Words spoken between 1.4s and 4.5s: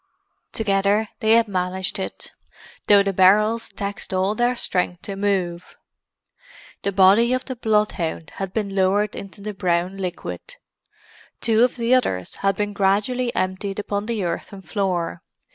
managed it, though the barrels taxed all